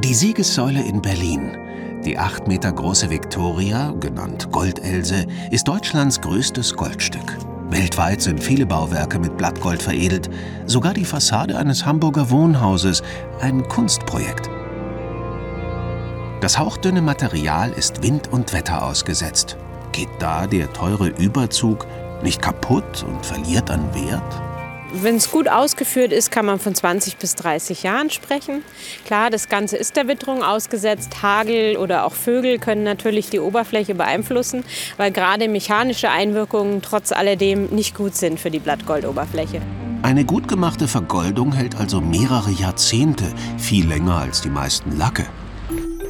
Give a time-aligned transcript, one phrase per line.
[0.00, 1.58] Die Siegessäule in Berlin.
[2.02, 7.36] Die acht Meter große Victoria, genannt Goldelse, ist Deutschlands größtes Goldstück.
[7.68, 10.30] Weltweit sind viele Bauwerke mit Blattgold veredelt,
[10.64, 13.02] sogar die Fassade eines Hamburger Wohnhauses,
[13.40, 14.48] ein Kunstprojekt.
[16.40, 19.58] Das hauchdünne Material ist Wind und Wetter ausgesetzt.
[19.92, 21.86] Geht da der teure Überzug
[22.22, 24.42] nicht kaputt und verliert an Wert?
[24.94, 28.62] Wenn es gut ausgeführt ist, kann man von 20 bis 30 Jahren sprechen.
[29.06, 31.22] Klar, das Ganze ist der Witterung ausgesetzt.
[31.22, 34.64] Hagel oder auch Vögel können natürlich die Oberfläche beeinflussen,
[34.98, 39.62] weil gerade mechanische Einwirkungen trotz alledem nicht gut sind für die Blattgoldoberfläche.
[40.02, 43.24] Eine gut gemachte Vergoldung hält also mehrere Jahrzehnte,
[43.56, 45.24] viel länger als die meisten Lacke.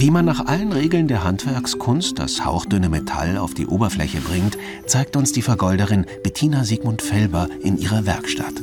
[0.00, 5.16] Wie man nach allen Regeln der Handwerkskunst das hauchdünne Metall auf die Oberfläche bringt, zeigt
[5.16, 8.54] uns die Vergolderin Bettina Sigmund Felber in ihrer Werkstatt.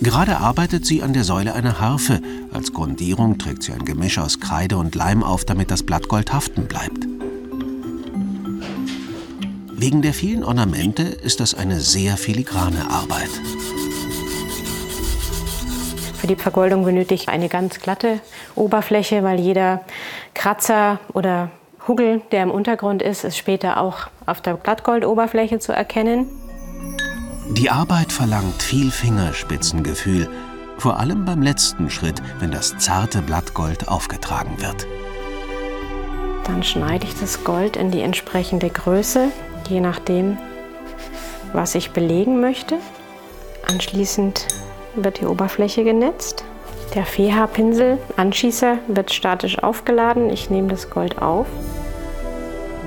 [0.00, 2.20] Gerade arbeitet sie an der Säule einer Harfe.
[2.52, 6.68] Als Grundierung trägt sie ein Gemisch aus Kreide und Leim auf, damit das Blattgold haften
[6.68, 7.04] bleibt.
[9.72, 13.30] Wegen der vielen Ornamente ist das eine sehr filigrane Arbeit.
[16.24, 18.20] Für die Vergoldung benötige ich eine ganz glatte
[18.54, 19.84] Oberfläche, weil jeder
[20.44, 21.50] Kratzer oder
[21.88, 26.28] Huggel, der im Untergrund ist, ist später auch auf der Blattgoldoberfläche zu erkennen.
[27.52, 30.28] Die Arbeit verlangt viel Fingerspitzengefühl,
[30.76, 34.86] vor allem beim letzten Schritt, wenn das zarte Blattgold aufgetragen wird.
[36.46, 39.30] Dann schneide ich das Gold in die entsprechende Größe,
[39.70, 40.36] je nachdem,
[41.54, 42.76] was ich belegen möchte.
[43.66, 44.46] Anschließend
[44.94, 46.44] wird die Oberfläche genetzt.
[46.92, 50.30] Der Feehaarpinsel, Anschießer, wird statisch aufgeladen.
[50.30, 51.46] Ich nehme das Gold auf.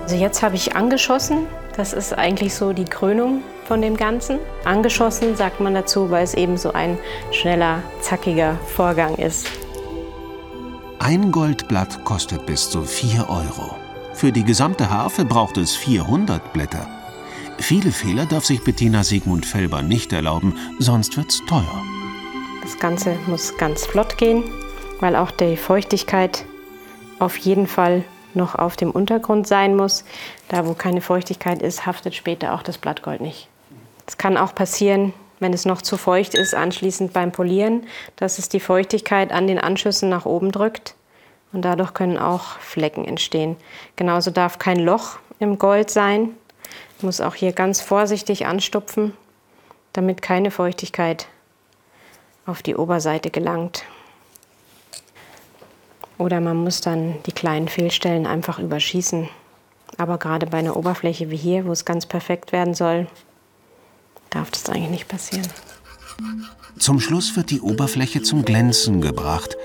[0.03, 1.47] Also jetzt habe ich angeschossen.
[1.75, 4.39] Das ist eigentlich so die Krönung von dem Ganzen.
[4.63, 6.97] Angeschossen sagt man dazu, weil es eben so ein
[7.31, 9.47] schneller, zackiger Vorgang ist.
[10.99, 13.75] Ein Goldblatt kostet bis zu 4 Euro.
[14.13, 16.87] Für die gesamte Harfe braucht es 400 Blätter.
[17.59, 21.83] Viele Fehler darf sich Bettina Sigmund Felber nicht erlauben, sonst wird's teuer.
[22.67, 24.43] Das Ganze muss ganz flott gehen,
[24.99, 26.43] weil auch die Feuchtigkeit
[27.17, 30.03] auf jeden Fall noch auf dem Untergrund sein muss.
[30.49, 33.47] Da, wo keine Feuchtigkeit ist, haftet später auch das Blattgold nicht.
[34.05, 38.49] Es kann auch passieren, wenn es noch zu feucht ist, anschließend beim Polieren, dass es
[38.49, 40.95] die Feuchtigkeit an den Anschüssen nach oben drückt.
[41.53, 43.55] Und dadurch können auch Flecken entstehen.
[43.95, 46.31] Genauso darf kein Loch im Gold sein.
[46.97, 49.13] Ich muss auch hier ganz vorsichtig anstupfen,
[49.93, 51.27] damit keine Feuchtigkeit
[52.47, 53.83] auf die Oberseite gelangt.
[56.17, 59.29] Oder man muss dann die kleinen Fehlstellen einfach überschießen.
[59.97, 63.07] Aber gerade bei einer Oberfläche wie hier, wo es ganz perfekt werden soll,
[64.31, 65.47] darf das eigentlich nicht passieren.
[66.79, 69.55] Zum Schluss wird die Oberfläche zum Glänzen gebracht.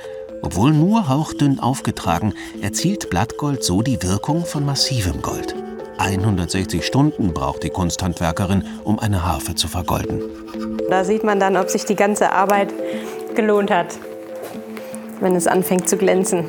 [0.42, 5.54] Obwohl nur hauchdünn aufgetragen, erzielt Blattgold so die Wirkung von massivem Gold.
[6.02, 10.20] 160 Stunden braucht die Kunsthandwerkerin, um eine Harfe zu vergolden.
[10.90, 12.74] Da sieht man dann, ob sich die ganze Arbeit
[13.36, 13.96] gelohnt hat,
[15.20, 16.44] wenn es anfängt zu glänzen.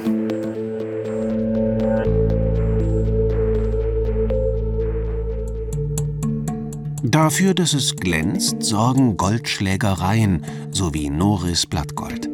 [7.03, 12.27] Dafür, dass es glänzt, sorgen Goldschlägereien sowie Noris Blattgold.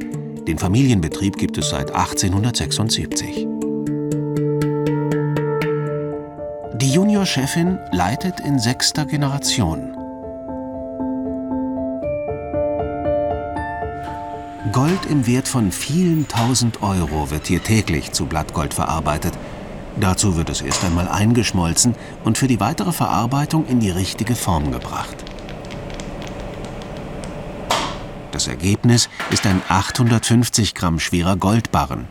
[0.48, 3.49] Den Familienbetrieb gibt es seit 1876.
[7.20, 9.94] Juniorchefin leitet in sechster Generation.
[14.72, 19.34] Gold im Wert von vielen tausend Euro wird hier täglich zu Blattgold verarbeitet.
[20.00, 21.94] Dazu wird es erst einmal eingeschmolzen
[22.24, 25.18] und für die weitere Verarbeitung in die richtige Form gebracht.
[28.32, 32.08] Das Ergebnis ist ein 850 Gramm schwerer Goldbarren.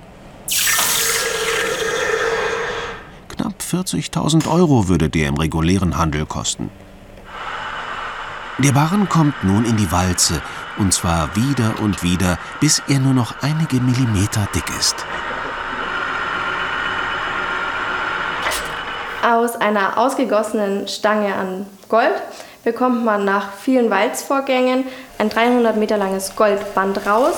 [3.69, 6.71] 40.000 Euro würde der im regulären Handel kosten.
[8.57, 10.41] Der Barren kommt nun in die Walze,
[10.79, 14.97] und zwar wieder und wieder, bis er nur noch einige Millimeter dick ist.
[19.23, 22.15] Aus einer ausgegossenen Stange an Gold
[22.65, 24.85] bekommt man nach vielen Walzvorgängen
[25.19, 27.35] ein 300 Meter langes Goldband raus.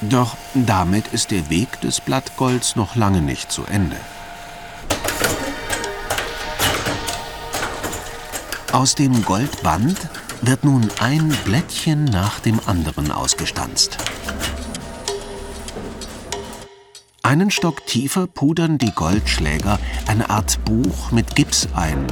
[0.00, 3.96] Doch damit ist der Weg des Blattgolds noch lange nicht zu Ende.
[8.76, 9.96] Aus dem Goldband
[10.42, 13.96] wird nun ein Blättchen nach dem anderen ausgestanzt.
[17.22, 19.78] Einen Stock tiefer pudern die Goldschläger
[20.08, 22.06] eine Art Buch mit Gips ein.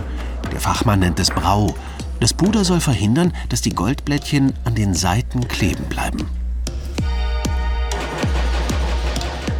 [0.52, 1.74] Der Fachmann nennt es Brau.
[2.20, 6.30] Das Puder soll verhindern, dass die Goldblättchen an den Seiten kleben bleiben.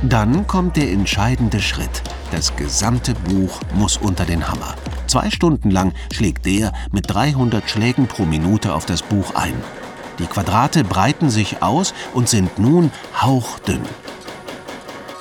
[0.00, 2.02] Dann kommt der entscheidende Schritt.
[2.30, 4.74] Das gesamte Buch muss unter den Hammer.
[5.14, 9.54] Zwei Stunden lang schlägt der mit 300 Schlägen pro Minute auf das Buch ein.
[10.18, 12.90] Die Quadrate breiten sich aus und sind nun
[13.22, 13.82] hauchdünn.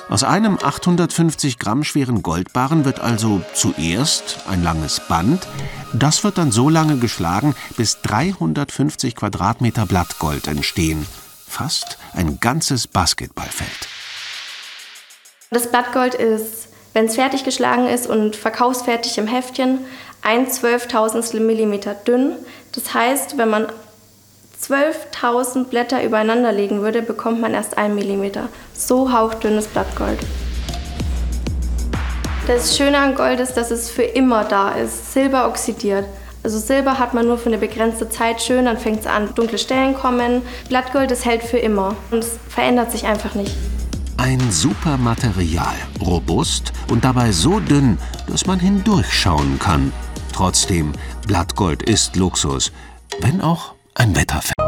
[0.08, 5.46] Aus einem 850 Gramm schweren Goldbarren wird also zuerst ein langes Band.
[5.92, 11.06] Das wird dann so lange geschlagen, bis 350 Quadratmeter Blattgold entstehen.
[11.46, 13.70] Fast ein ganzes Basketballfeld.
[15.50, 19.80] Das Blattgold ist, wenn es fertig geschlagen ist und verkaufsfertig im Heftchen,
[20.22, 22.32] ein Zwölftausendstel Millimeter dünn.
[22.72, 23.66] Das heißt, wenn man
[24.62, 28.48] 12.000 Blätter übereinander legen würde, bekommt man erst ein Millimeter.
[28.72, 30.18] So hauchdünnes Blattgold.
[32.46, 35.12] Das Schöne an Gold ist, dass es für immer da ist.
[35.12, 36.04] Silber oxidiert.
[36.42, 39.58] Also Silber hat man nur für eine begrenzte Zeit schön, dann fängt es an, dunkle
[39.58, 40.42] Stellen kommen.
[40.68, 43.54] Blattgold, das hält für immer und es verändert sich einfach nicht.
[44.16, 49.92] Ein super Material, robust und dabei so dünn, dass man hindurchschauen kann.
[50.32, 50.92] Trotzdem,
[51.26, 52.72] Blattgold ist Luxus,
[53.20, 54.63] wenn auch ein Wetterfest.